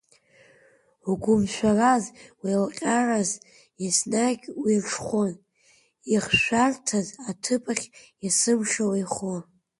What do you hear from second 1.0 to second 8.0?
Угәымшәараз, уеилҟьараз, еснагь уирҽхәон, иахьшәарҭаз аҭыԥахь